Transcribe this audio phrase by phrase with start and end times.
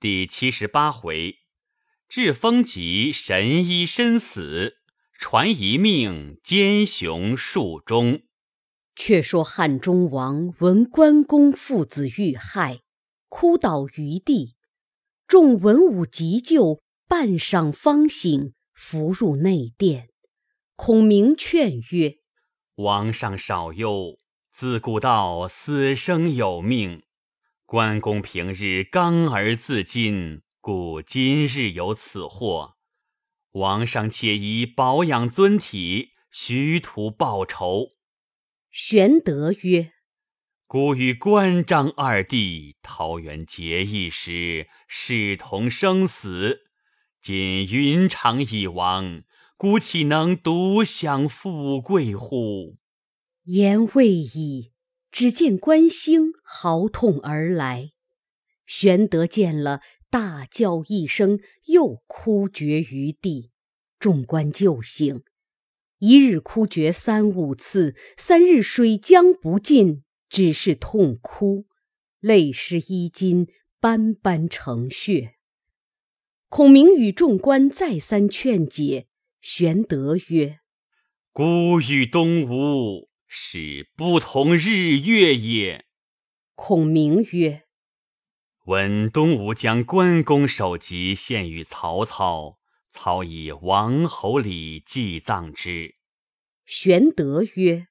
[0.00, 1.38] 第七十八回，
[2.08, 4.76] 至风疾神医身死，
[5.18, 8.22] 传遗命奸雄术中。
[8.94, 12.82] 却说汉中王闻关公父子遇害，
[13.28, 14.54] 哭倒于地，
[15.26, 20.10] 众文武急救，半晌方醒，扶入内殿。
[20.76, 22.18] 孔明劝曰
[22.76, 24.16] ：“王上少忧，
[24.52, 27.02] 自古道死生有命。”
[27.70, 32.76] 关公平日刚而自矜，故今日有此祸。
[33.50, 37.90] 王上且宜保养尊体，徐图报仇。
[38.70, 39.92] 玄德曰
[40.66, 46.60] ：“孤与关张二弟桃园结义时，视同生死。
[47.20, 49.24] 今云长已亡，
[49.58, 52.78] 孤岂能独享富贵乎？”
[53.44, 54.72] 言未已。
[55.10, 57.92] 只见关兴嚎痛而来，
[58.66, 59.80] 玄德见了，
[60.10, 63.50] 大叫一声，又哭绝于地。
[63.98, 65.24] 众官救醒，
[65.98, 71.66] 一日哭绝三五次，三日水浆不进，只是痛哭，
[72.20, 73.48] 泪湿衣襟，
[73.80, 75.34] 斑斑成血。
[76.48, 79.08] 孔明与众官再三劝解，
[79.40, 80.60] 玄德曰
[81.32, 85.84] ：“孤与东吴。”是不同日月也。
[86.54, 87.64] 孔明曰
[88.64, 95.96] ：“闻东吴将关公首级献与曹操，操以王侯礼祭葬之。”
[96.64, 97.88] 玄德曰：“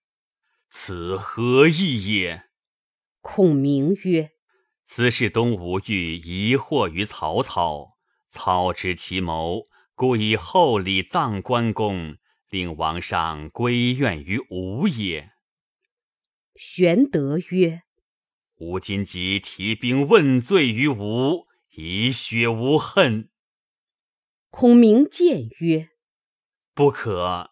[0.69, 2.49] 此何意也？”
[3.21, 4.31] 孔明曰
[4.83, 7.97] ：“此事东吴欲疑惑于曹操，
[8.29, 12.17] 操知其谋，故以厚礼葬关公。”
[12.49, 15.31] 令王上归怨于吾也。
[16.55, 17.83] 玄德曰
[18.59, 23.29] ：“吾今即提兵问罪于吾，以雪无恨。”
[24.49, 25.89] 孔明谏曰
[26.73, 27.51] ：“不可。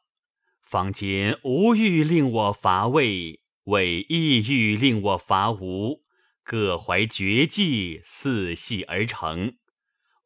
[0.63, 6.03] 方今吾欲令我伐魏，魏亦欲令我伐吴，
[6.41, 9.57] 各怀绝技，四系而成。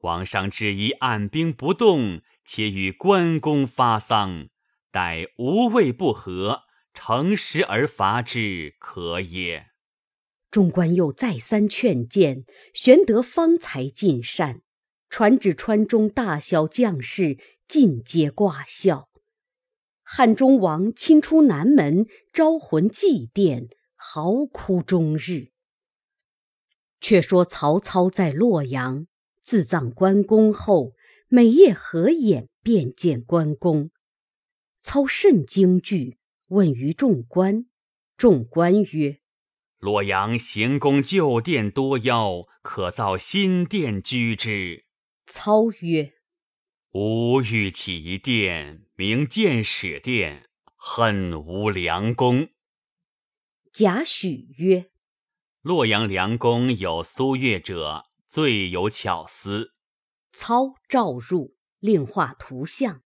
[0.01, 4.47] 王上只宜按兵不动，且与关公发丧。”
[4.91, 6.61] 待无谓不和，
[6.93, 9.67] 乘时而伐之，可也。
[10.49, 14.61] 众官又再三劝谏，玄德方才尽善，
[15.07, 19.09] 传旨川中大小将士尽皆挂孝。
[20.01, 25.49] 汉中王亲出南门，招魂祭奠，嚎哭终日。
[26.99, 29.05] 却说曹操在洛阳
[29.41, 30.93] 自葬关公后，
[31.27, 33.91] 每夜合眼便见关公。
[34.81, 36.17] 操甚惊惧，
[36.47, 37.67] 问于众官。
[38.17, 39.19] 众官曰
[39.79, 44.85] ：“洛阳行宫旧殿多妖，可造新殿居之。”
[45.25, 46.13] 操曰
[46.91, 52.49] ：“吾欲起一殿，名建始殿，恨无良公。”
[53.71, 54.89] 贾诩曰
[55.61, 59.73] ：“洛阳良公有苏越者，最有巧思。”
[60.33, 63.03] 操召入，令画图像。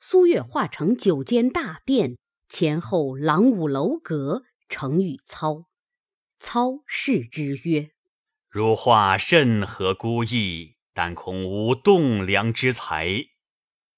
[0.00, 2.16] 苏越化成九间大殿，
[2.48, 5.64] 前后廊五楼阁，成与操。
[6.38, 7.90] 操视之曰
[8.48, 13.26] ：“汝画甚合孤意，但恐无栋梁之才。”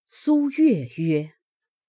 [0.09, 1.35] 苏越曰：“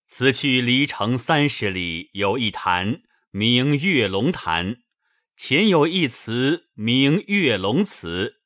[0.05, 3.01] 此去离城三十里，有一潭，
[3.31, 4.77] 名月龙潭。
[5.37, 8.41] 前有一祠，名月龙祠。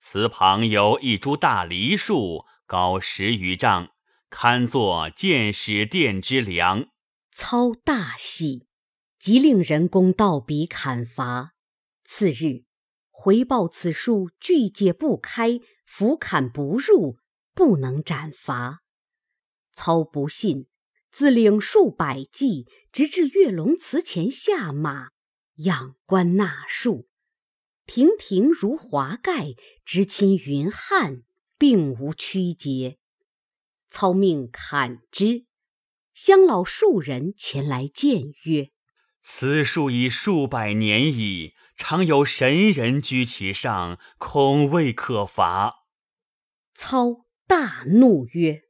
[0.00, 3.90] 祠旁有一株大梨树，高十余丈。”
[4.36, 6.88] 堪作建始殿之梁，
[7.30, 8.66] 操大喜，
[9.16, 11.52] 即令人工盗笔砍伐。
[12.02, 12.64] 次日
[13.12, 17.16] 回报此树锯解不开，斧砍不入，
[17.54, 18.82] 不能斩伐。
[19.72, 20.66] 操不信，
[21.12, 25.10] 自领数百骑，直至月龙祠前下马，
[25.58, 27.06] 仰观那树，
[27.86, 31.22] 亭亭如华盖，直侵云汉，
[31.56, 32.98] 并无曲节。
[33.96, 35.44] 操命砍之，
[36.14, 38.70] 乡老数人前来见曰
[39.22, 45.84] ：“此树已数百年矣，常有神人居其上，恐未可伐。”
[46.74, 48.62] 操大怒曰：“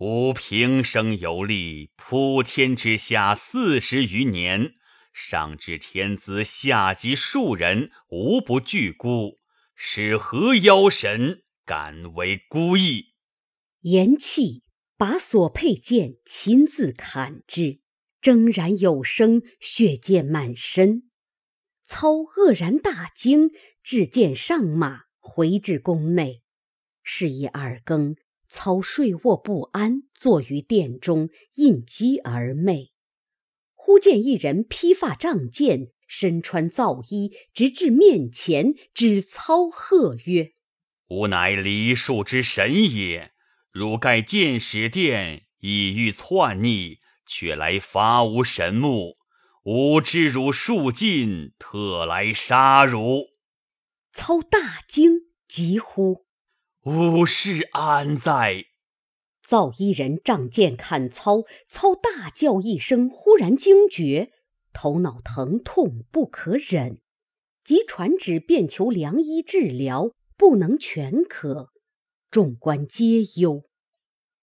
[0.00, 4.72] 吾平生游历普天之下四十余年，
[5.12, 9.36] 上至天子，下及庶人，无不惧孤，
[9.74, 13.12] 使何妖神敢为孤意？”
[13.88, 14.62] 言讫，
[14.96, 17.78] 把所佩剑亲自砍之，
[18.20, 21.08] 铮然有声，血溅满身。
[21.84, 23.52] 操愕然大惊，
[23.84, 26.42] 置剑上马，回至宫内。
[27.04, 28.16] 是以二更，
[28.48, 32.90] 操睡卧不安，坐于殿中，应机而寐。
[33.72, 40.54] 忽见一人披发仗剑，身穿皂衣，直至面前，指操喝曰
[41.10, 43.30] ：“吾乃梨树之神也！
[43.76, 49.18] 汝盖见使殿，以欲篡逆，却来伐吾神木。
[49.64, 53.26] 吾知汝数尽，特来杀汝。”
[54.14, 56.24] 操大惊，急呼。
[56.84, 58.64] 吾事安在？
[59.46, 64.30] 造衣人仗剑砍操，操大叫一声，忽然惊觉，
[64.72, 67.02] 头脑疼痛不可忍，
[67.62, 71.74] 即传旨便求良医治疗，不能全可。
[72.36, 73.64] 众官皆忧。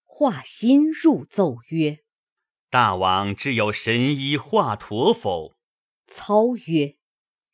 [0.01, 1.99] 华歆入奏曰
[2.71, 5.53] ：“大王知有神医华佗否？”
[6.09, 6.97] 操曰：“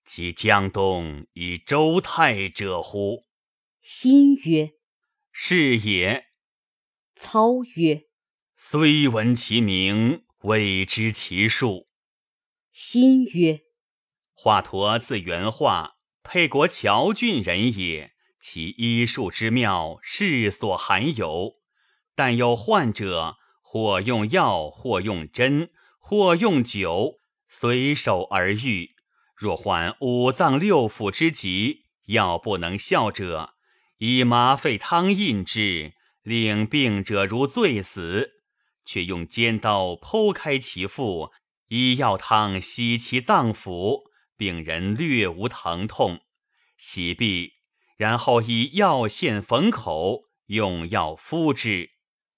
[0.05, 3.25] 即江东以周泰者乎？”
[3.83, 4.71] 歆曰。
[5.33, 6.27] 是也。
[7.17, 8.03] 操曰
[8.55, 11.89] ：“虽闻其名，未知其数。”
[12.73, 13.59] 歆曰
[14.31, 18.13] ：“华佗字元化，沛国谯郡人也。
[18.39, 21.55] 其医术之妙，世所罕有。
[22.15, 25.69] 但有患者，或用药，或用针，
[25.99, 28.91] 或用酒，随手而愈。
[29.35, 33.55] 若患五脏六腑之疾，药不能效者。”
[33.99, 35.91] 以麻沸汤饮之，
[36.23, 38.29] 令病者如醉死；
[38.85, 41.33] 却用尖刀剖开其腹，
[41.67, 44.03] 以药汤洗其脏腑，
[44.37, 46.21] 病人略无疼痛。
[46.77, 47.55] 洗毕，
[47.99, 51.89] 然后以药线缝口，用药敷之，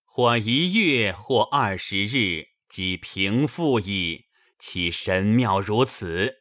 [0.04, 4.26] 或一月，或二十日，即平复矣。
[4.58, 6.38] 其神妙如此。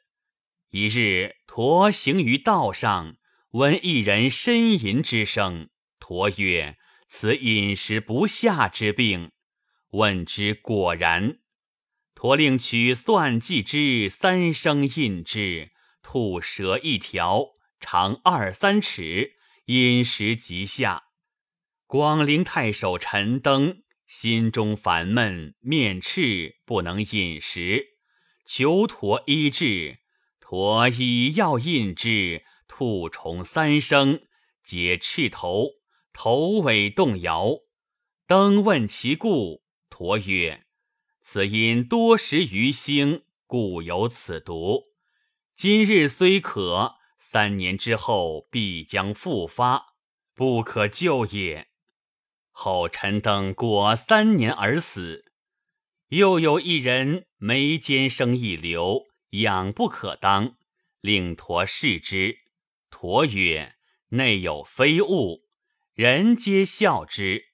[0.71, 3.19] 一日，驼行于道上。
[3.51, 5.69] 闻一人呻吟之声，
[5.99, 9.33] 驼曰：“此饮食不下之病。”
[9.93, 11.41] 问之，果然。
[12.15, 17.49] 驼令取算计之，三生印之，吐舌一条，
[17.81, 19.33] 长二三尺，
[19.65, 21.05] 饮食即下。
[21.87, 27.97] 广陵太守陈登心中烦闷，面赤，不能饮食，
[28.45, 30.01] 求驼医治。
[30.39, 32.45] 驼以药印之。
[32.73, 34.23] 兔虫三声，
[34.63, 35.71] 皆赤头，
[36.13, 37.59] 头尾动摇。
[38.29, 40.67] 登问其故，驼曰
[41.21, 44.85] ：“此因多食鱼腥，故有此毒。
[45.57, 49.95] 今日虽可，三年之后必将复发，
[50.35, 51.69] 不可救也。”
[52.51, 55.27] 后陈登果三年而死。
[56.09, 60.57] 又有一人眉间生一瘤，痒不可当，
[61.01, 62.39] 令驼视之。
[62.91, 63.77] 驼曰
[64.11, 65.45] ：“内有非物，
[65.95, 67.51] 人皆笑之。”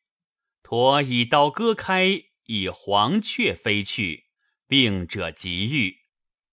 [0.65, 4.25] 驼以刀割开，以黄雀飞去，
[4.67, 5.99] 病者即愈。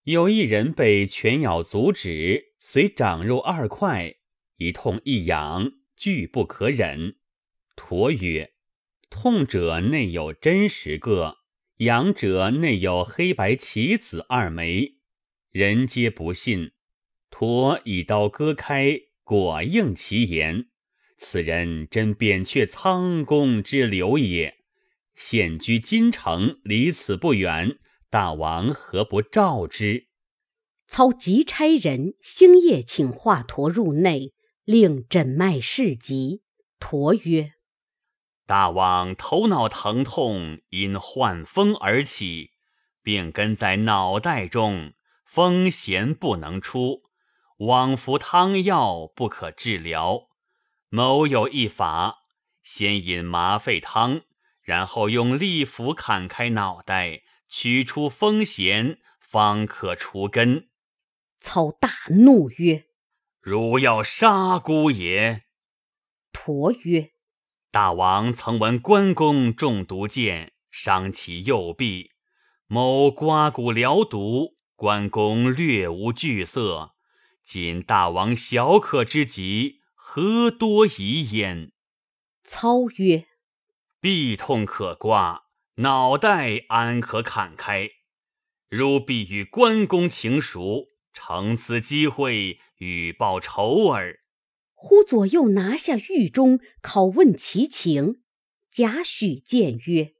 [0.02, 4.14] 有一人被犬咬足趾，随长肉二块，
[4.56, 7.16] 一痛一痒，俱不可忍。
[7.76, 8.54] 驼曰
[9.10, 11.36] ：“痛者内有真实个，
[11.80, 14.94] 痒者内有黑白棋子二枚。”
[15.52, 16.72] 人皆不信。
[17.28, 20.68] 驼以刀割开，果应其言。
[21.18, 24.56] 此人真扁鹊仓公之流也。
[25.14, 27.78] 现居京城，离此不远。
[28.08, 30.06] 大王何不召之？
[30.86, 34.32] 操急差人星夜请华佗入内，
[34.64, 36.42] 令诊脉试疾。
[36.78, 37.54] 佗曰
[38.46, 42.50] ：“大王头脑疼痛，因患风而起，
[43.02, 44.92] 病根在脑袋中，
[45.24, 47.02] 风弦不能出。”
[47.58, 50.28] 往服汤药不可治疗，
[50.88, 52.18] 某有一法：
[52.64, 54.22] 先饮麻沸汤，
[54.60, 60.68] 然后用利斧砍开脑袋，取出风弦，方可除根。
[61.44, 62.86] 操大怒曰
[63.42, 65.44] ：“汝要杀孤也！”
[66.32, 67.10] 驼曰
[67.70, 72.12] ：“大王曾闻关公中毒箭，伤其右臂，
[72.66, 76.94] 某刮骨疗毒，关公略无惧色。”
[77.44, 81.72] 今大王小可之疾，何多疑焉？
[82.42, 83.26] 操曰
[84.00, 85.42] ：“臂痛可刮，
[85.74, 87.90] 脑袋安可砍开？
[88.70, 94.20] 汝必与关公情熟，乘此机会欲报仇耳。”
[94.74, 98.20] 忽左右拿下狱中，拷问其情。
[98.70, 100.14] 贾诩谏曰：“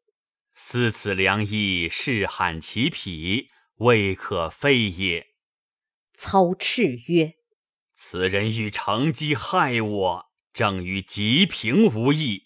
[0.54, 3.48] 思此良医，是罕其脾，
[3.78, 5.26] 未可废也。”
[6.16, 7.34] 操叱曰
[7.94, 12.44] ：“此人欲乘机害我，正与吉平无异。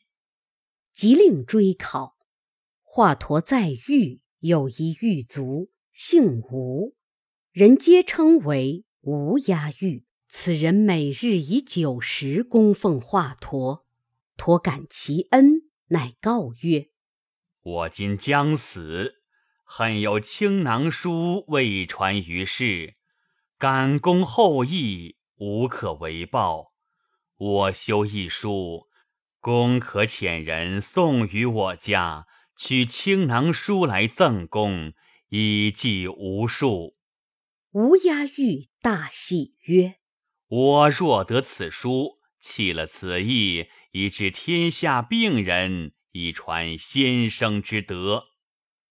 [0.93, 2.17] 即令追考。
[2.83, 6.97] 华佗在狱，有一狱卒，姓吴，
[7.59, 10.05] 人皆称为吴押狱。
[10.29, 13.83] 此人每日以酒食供奉华佗，
[14.37, 16.91] 佗感其恩，乃告曰
[17.61, 19.23] ：“我今将死，
[19.65, 22.95] 恨有青囊书未传于世，
[23.59, 26.75] 感公后义，无可为报。
[27.39, 28.87] 我修一书，
[29.41, 34.93] 公可遣人送于我家，取青囊书来赠公，
[35.31, 36.95] 以记无数。”
[37.73, 39.97] 吴押狱大喜曰。
[40.47, 48.29] 我若得此书，弃了此意，以致天下病人，以传先生之德。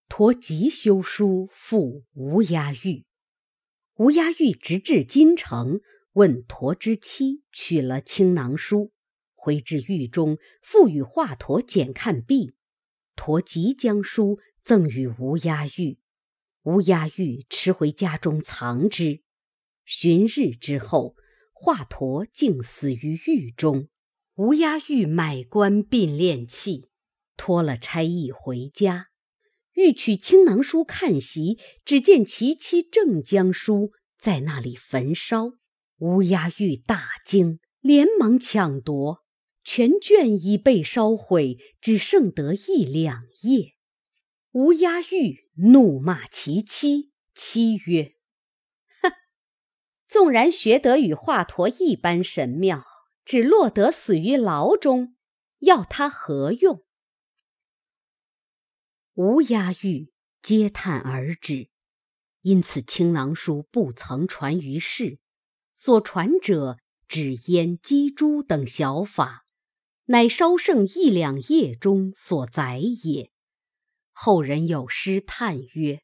[0.08, 3.04] 陀即修书付吴押玉。
[3.96, 5.80] 吴押玉直至京城，
[6.12, 8.92] 问陀之妻取了青囊书，
[9.34, 12.54] 回至狱中，复与华佗检看毕。
[13.16, 15.98] 陀即将书赠与吴押玉，
[16.68, 19.22] 乌鸦玉持回家中藏之。
[19.84, 21.14] 旬日之后。
[21.60, 23.88] 华佗竟死于狱中，
[24.36, 26.88] 吴押玉买官并练器，
[27.36, 29.08] 脱了差役回家，
[29.72, 35.54] 欲取青囊书看习，只见其妻正将书在那里焚烧。
[35.98, 39.24] 乌鸦玉大惊，连忙抢夺，
[39.64, 43.72] 全卷已被烧毁，只剩得一两页。
[44.52, 48.14] 吴押玉怒骂其妻，妻曰。
[50.06, 52.82] 纵然学得与华佗一般神妙，
[53.26, 55.16] 只落得死于牢中，
[55.58, 56.82] 要他何用？
[59.12, 61.68] 吴押玉嗟叹而止。
[62.40, 65.18] 因此青囊书不曾传于世，
[65.74, 69.44] 所传者只焉鸡珠等小法，
[70.06, 73.30] 乃稍剩一两页中所载也。
[74.20, 76.00] 后人有诗叹曰：“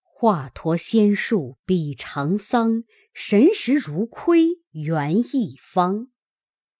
[0.00, 6.06] 华佗仙术比长桑。”神识如窥元一方，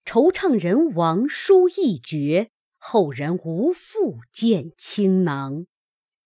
[0.05, 5.67] 惆怅人亡书一绝，后人无复见青囊。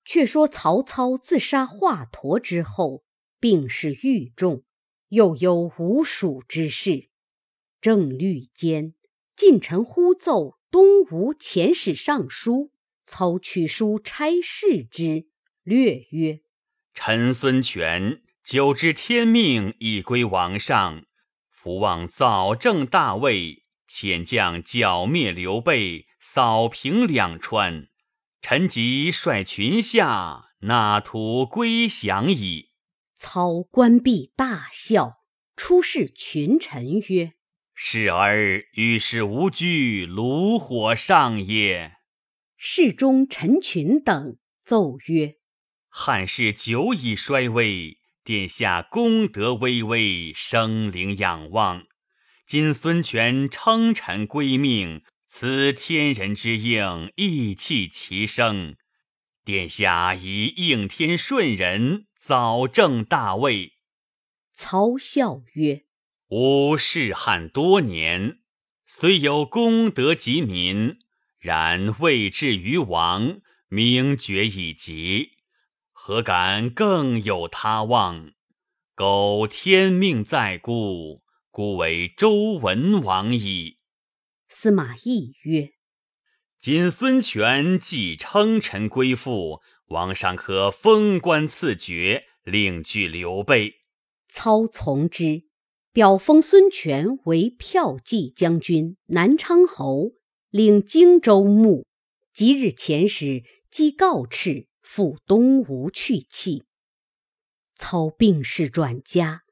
[0.04, 3.02] 却说曹操自杀华佗之后，
[3.38, 4.64] 病势愈重，
[5.08, 7.08] 又有吴蜀之事。
[7.80, 8.92] 正虑间，
[9.34, 12.69] 近臣呼奏东吴遣使上书，
[13.10, 15.26] 操取书差事之，
[15.64, 16.42] 略曰
[16.94, 21.04] ：“臣孙权。”久知天命已归王上，
[21.50, 27.88] 福望早正大位，遣将剿灭刘备，扫平两川。
[28.40, 32.70] 臣即率群下，纳土归降矣。
[33.16, 35.16] 操关闭大笑，
[35.56, 37.32] 出示群臣曰
[37.74, 41.96] ：“是儿与世无惧，炉火上也。”
[42.62, 44.36] 侍中陈群等
[44.66, 45.36] 奏曰
[45.88, 51.86] ：“汉室久已衰微。”殿下功德巍巍，生灵仰望。
[52.46, 58.76] 今孙权称臣归命，此天人之应，意气齐生。
[59.42, 63.72] 殿下宜应天顺人，早正大位。
[64.52, 65.86] 曹笑曰
[66.28, 68.40] ：“吾仕汉多年，
[68.84, 70.98] 虽有功德及民，
[71.40, 75.30] 然未至于王，名爵已极。”
[75.92, 78.32] 何敢更有他望？
[78.94, 83.76] 苟天命在故，孤为周文王矣。
[84.48, 85.70] 司马懿曰
[86.58, 93.74] ：“今孙权既称臣归附，王上可封官赐爵，另据刘备。”
[94.28, 95.44] 操从之，
[95.92, 100.12] 表封孙权为骠骑将军、南昌侯，
[100.50, 101.86] 领荆州牧。
[102.32, 104.66] 即日遣使即告敕。
[104.82, 106.64] 赴东吴去气。
[107.76, 109.42] 操病势转家，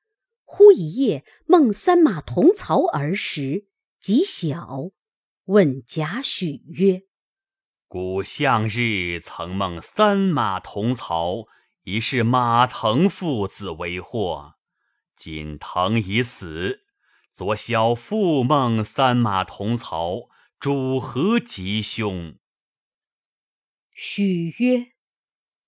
[0.42, 3.68] 忽一夜梦三马同槽而食，
[4.00, 4.90] 极小。
[5.44, 7.02] 问贾诩曰
[7.86, 11.44] ：“古向日曾梦三马同槽，
[11.84, 14.54] 疑是马腾父子为祸。
[15.14, 16.80] 今腾已死，
[17.32, 20.28] 昨宵复梦三马同槽，
[20.60, 22.36] 主何吉凶？”
[23.94, 24.88] 许曰。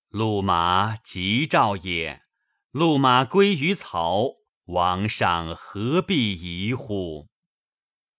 [0.09, 2.23] 路马吉兆也，
[2.71, 4.25] 路马归于曹，
[4.65, 7.29] 王上何必疑乎？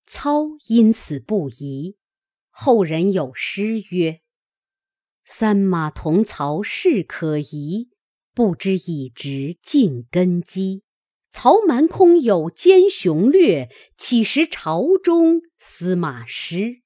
[0.07, 1.99] 操因此不疑。
[2.49, 4.23] 后人有诗曰
[5.25, 7.91] ：“三马同槽是可疑，
[8.33, 10.85] 不知以直尽根基。
[11.33, 16.83] 曹瞒空有奸雄略，岂识朝中司马师？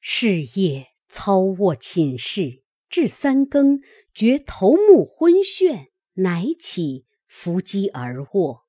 [0.00, 3.80] 是夜，操卧寝室，至三更，
[4.12, 8.64] 觉头目昏眩，乃起，伏击而卧。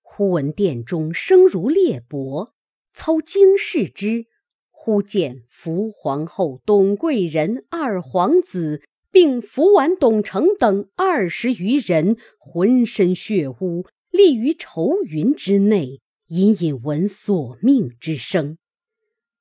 [0.00, 2.52] 忽闻殿中声如裂帛，
[2.94, 4.26] 操惊视之，
[4.70, 18.58] 忽见福皇后、董贵人二皇子，并福完、董承等二十余人，浑身血污，立于愁云之内，隐隐闻索命之声。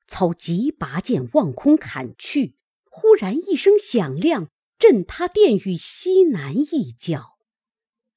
[0.07, 2.55] 操急拔剑望空砍去，
[2.89, 7.35] 忽然一声响亮，震塌殿宇西南一角。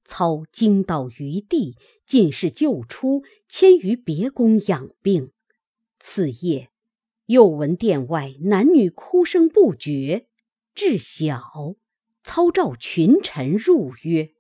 [0.04, 1.76] 操惊倒于地，
[2.06, 5.32] 尽是救出，迁于别宫养病。
[5.98, 6.70] 次夜，
[7.26, 10.27] 又闻殿外男女哭声不绝。
[10.78, 11.42] 至晓，
[12.23, 14.35] 操召群臣入曰：“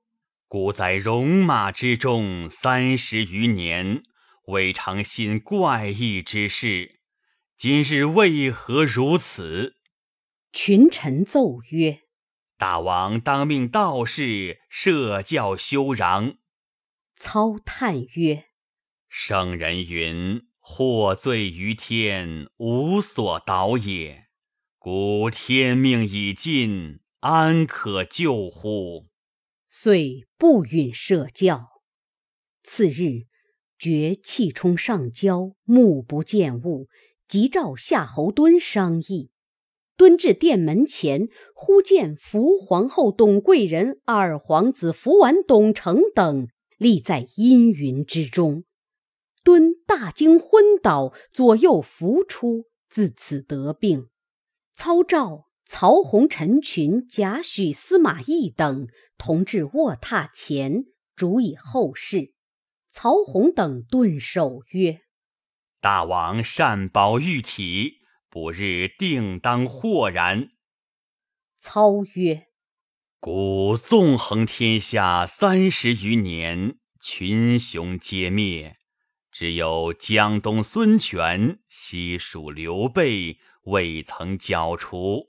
[0.46, 4.04] 孤在戎马之中三十余年，
[4.44, 7.00] 未尝信怪异之事。”
[7.58, 9.78] 今日为何如此？
[10.52, 12.02] 群臣奏曰
[12.56, 16.38] ：“大王当命道士设教修禳。”
[17.18, 18.44] 操叹曰
[19.10, 24.26] ：“圣人云：‘祸罪于天，无所导也。’
[24.80, 29.06] 古天命已尽，安可救乎？”
[29.66, 31.82] 遂不允设教。
[32.62, 33.26] 次日，
[33.76, 36.86] 觉气冲上焦，目不见物。
[37.26, 39.30] 即召夏侯惇商议，
[39.96, 48.64] 敦至殿门前，忽见福皇后、董贵人、二皇子福完、董承等立在阴云之中。
[49.42, 54.06] 敦大惊，昏倒，左右扶出，自此得病。
[54.80, 58.86] 操召曹洪、陈群、贾诩、司马懿等
[59.18, 60.84] 同至卧榻前，
[61.16, 62.32] 主以后事。
[62.92, 65.00] 曹洪等顿首曰。
[65.80, 67.94] 大王善保玉体，
[68.30, 70.50] 不日定当豁然。
[71.58, 72.46] 操曰
[73.18, 78.76] ：“古纵横天下三十余年，群雄皆灭，
[79.32, 83.38] 只有江东孙权、西蜀刘备
[83.68, 85.28] 未曾剿除。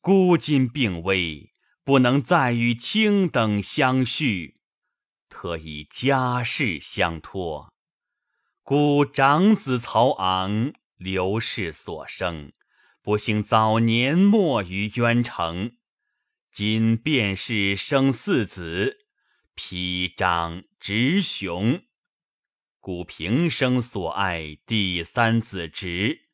[0.00, 1.52] 孤今病危，
[1.84, 4.60] 不能再与卿等相续，
[5.28, 7.72] 特以家事相托。”
[8.64, 12.52] 孤长子曹昂，刘氏所生，
[13.02, 15.76] 不幸早年没于渊城。
[16.50, 19.06] 今便是生四子，
[19.54, 21.82] 披张直雄。
[22.78, 26.28] 故平生所爱第三子直，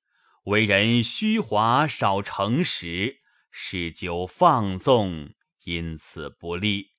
[0.49, 5.35] 为人虚华少诚实，嗜酒放纵，
[5.65, 6.93] 因此不利。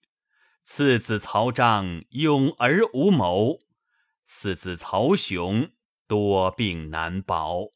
[0.64, 3.58] 次子曹彰勇而无谋。
[4.24, 5.72] 次子曹雄
[6.08, 7.70] 多病难保，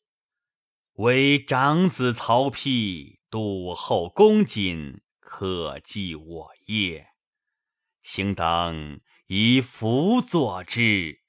[0.98, 7.08] 唯长子曹丕笃厚恭谨，可继我业，
[8.04, 11.22] 请等以辅佐之。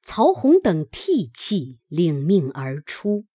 [0.00, 3.26] 曹洪等涕泣，领命而出。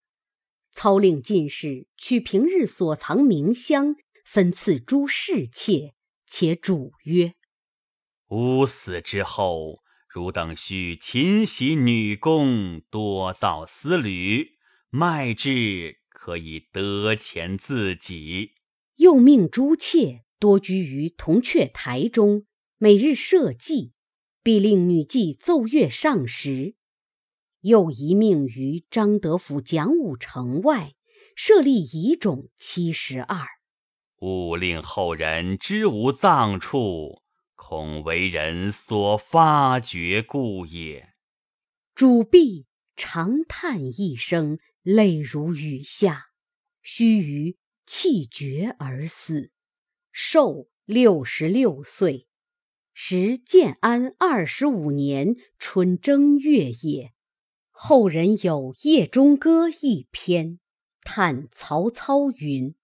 [0.79, 5.93] 操令进士取平日所藏名香，分赐诸侍妾，
[6.25, 7.33] 且主曰
[8.31, 14.51] ：“吾死之后。”汝等须勤习女工，多造丝缕，
[14.89, 18.53] 卖之可以得钱自己。
[18.95, 22.45] 又命诸妾多居于铜雀台中，
[22.77, 23.91] 每日设祭，
[24.41, 26.75] 必令女妓奏乐上时。
[27.61, 30.93] 又遗命于张德府讲武城外
[31.35, 33.45] 设立遗冢七十二，
[34.21, 37.21] 勿令后人知无葬处。
[37.55, 41.09] 恐为人所发觉故也。
[41.93, 46.27] 主婢长叹一声，泪如雨下，
[46.81, 49.51] 须臾气绝而死，
[50.13, 52.27] 寿六十六岁。
[52.93, 57.13] 时建安二十五年春正月也。
[57.81, 60.59] 后人有《夜中歌》一篇，
[61.01, 62.75] 叹曹操云。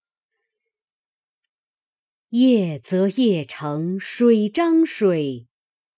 [2.30, 5.48] 夜则夜成水涨水，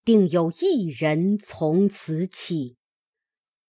[0.04, 2.78] 定有一人从此起。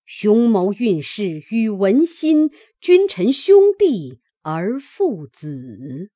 [0.06, 6.10] 雄谋运势与文心，君臣兄弟而父子。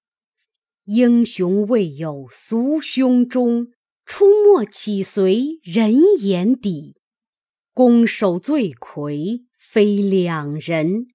[0.85, 3.73] 英雄未有俗胸中，
[4.07, 6.97] 出没岂随人眼底？
[7.75, 11.07] 攻守罪魁非两人，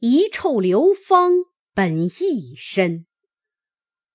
[0.00, 1.32] 遗臭流芳
[1.74, 3.06] 本一身。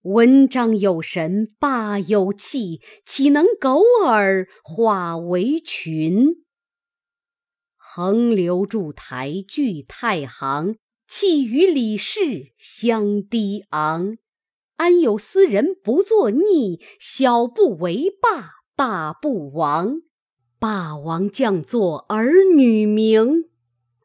[0.03, 6.45] 文章有神，霸有气，岂能苟尔化为群？
[7.75, 10.75] 横流筑台聚太行，
[11.07, 14.19] 气与李氏相低昂。
[14.75, 16.79] 安有斯人不作逆？
[16.99, 20.03] 小不为霸，大不亡。
[20.59, 23.47] 霸王将作儿女名，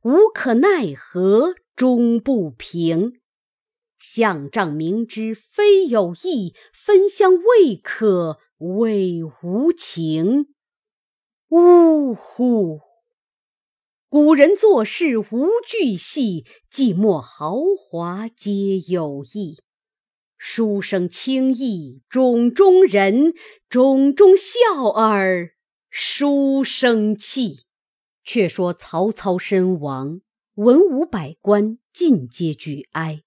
[0.03, 3.21] 无可奈何终不平。
[3.99, 10.49] 项仗明知非有意，分香未可谓无情。
[11.49, 12.81] 呜呼！
[14.11, 19.57] 古人做事无巨细，寂寞豪华皆有意。
[20.37, 23.33] 书生轻易冢中人，
[23.71, 25.53] 冢中笑耳
[25.95, 27.65] 书生气。
[28.25, 30.23] 却说曹操身亡，
[30.55, 33.21] 文武百官尽皆举哀。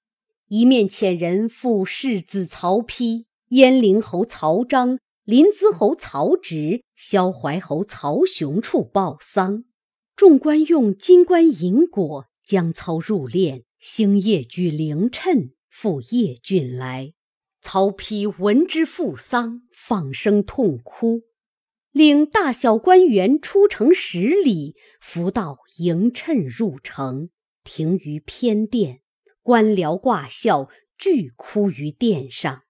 [0.48, 9.66] 一面遣人赴世子曹丕、鄢陵侯曹彰、临淄侯曹植、萧怀侯曹雄处报丧。
[10.16, 17.14] 众官用金冠银果将操入殓，星夜举灵谶赴邺郡来。
[17.62, 21.22] 曹丕闻之父丧，放声痛哭，
[21.96, 27.30] 领大小官员出城十里，扶道迎趁入城，
[27.64, 29.00] 停于偏殿。
[29.42, 32.64] 官僚挂孝，俱哭于殿上。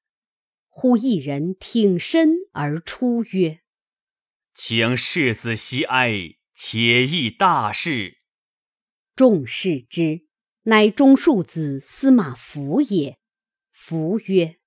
[0.67, 3.61] 忽一人挺身而出，曰
[4.53, 8.19] ：“请世子息哀，且议大事。”
[9.17, 10.27] 众视之，
[10.65, 13.17] 乃中庶子司马孚也。
[13.71, 14.57] 孚曰：“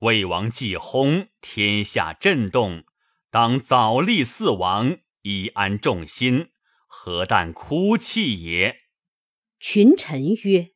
[0.00, 2.84] 魏王既薨，天下震动，
[3.30, 6.48] 当早立四王，以安众心，
[6.86, 8.78] 何但哭泣也？”
[9.60, 10.70] 群臣曰。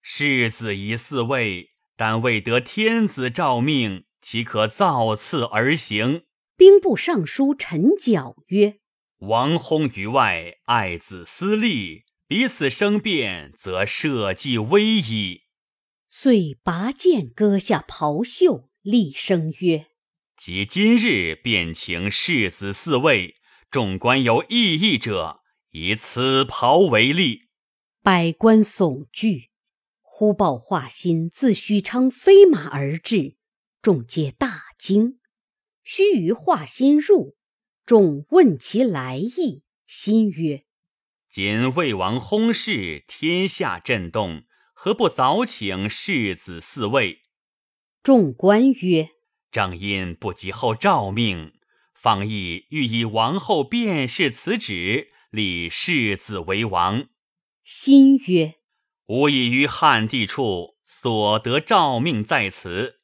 [0.00, 6.22] 世子疑嗣位，但未得天子诏命，岂可造次而行？
[6.56, 8.78] 兵部尚书陈缴曰
[9.18, 15.42] ：“王薨于外，爱子私利，彼此生变，则社稷危矣。”
[16.08, 19.86] 遂拔剑割下袍袖，厉声曰
[20.36, 23.36] ：“即今日便请世子四位，
[23.70, 27.48] 众官有异议者，以此袍为例。”
[28.02, 29.50] 百官悚惧。
[30.02, 33.36] 忽报华歆自许昌飞马而至，
[33.82, 35.18] 众皆大惊。
[35.82, 37.36] 须臾，华歆入，
[37.84, 39.62] 众问其来意。
[39.88, 40.64] 歆曰
[41.28, 47.22] ：“今魏王薨逝，天下震动，何不早请世子四位？”
[48.02, 49.10] 众官曰
[49.56, 51.54] ：“正因不及后诏命，
[51.94, 57.08] 方亦欲以王后便是此旨，立世子为王。”
[57.66, 58.56] 歆曰。
[59.06, 62.98] 吾已于汉地处所得诏命在此，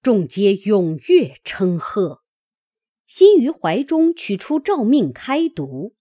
[0.00, 2.22] 众皆踊跃称贺。
[3.04, 5.96] 辛于怀中取出诏命开读，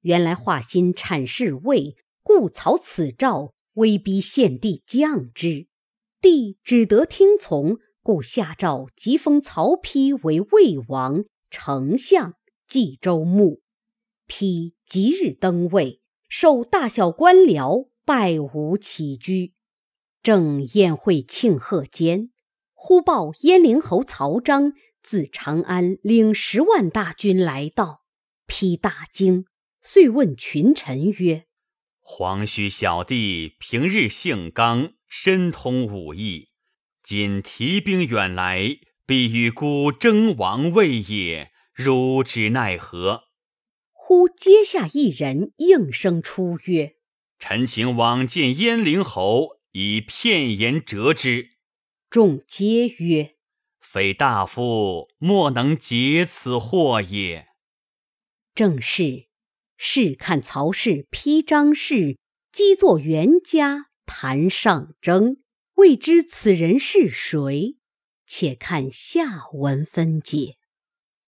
[0.00, 5.68] 原来华歆阐释魏，故曹此诏，威逼献帝降之。
[6.20, 12.34] 帝只得听从，故下诏即封曹丕为魏王、丞相、
[12.66, 13.62] 冀州牧。
[14.28, 17.92] 丕即日登位，受大小官僚。
[18.04, 19.54] 拜吾起居，
[20.24, 22.32] 正宴会庆贺间，
[22.74, 28.02] 忽报鄢陵侯曹彰自长安领十万大军来到，
[28.48, 29.44] 丕大惊，
[29.80, 31.46] 遂问群臣曰
[32.02, 36.48] ：“黄须小弟平日性刚，深通武艺，
[37.14, 43.24] 今提兵远来，必与孤争王位也，汝之奈何？”
[43.92, 46.94] 忽阶下一人应声出曰。
[47.38, 51.50] 臣请往见鄢陵侯，以片言折之。
[52.08, 53.34] 众皆曰
[53.78, 57.48] ：“非大夫莫能解此祸也。”
[58.56, 59.26] 正是，
[59.76, 62.16] 试看曹氏披张氏，
[62.50, 65.41] 积作袁家谈上征，
[65.82, 67.76] 未知此人是谁？
[68.24, 70.54] 且看下文分解。